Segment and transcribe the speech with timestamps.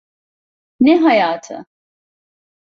[0.79, 1.65] Ne hayatı?